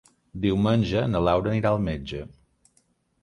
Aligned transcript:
Diumenge 0.45 1.03
na 1.11 1.21
Laura 1.27 1.51
anirà 1.53 1.73
al 1.75 1.83
metge. 1.89 2.23